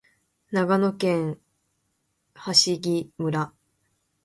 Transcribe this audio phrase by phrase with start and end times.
[0.49, 1.37] 長野県
[2.33, 3.53] 喬木村